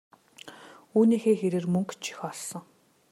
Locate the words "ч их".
2.01-2.19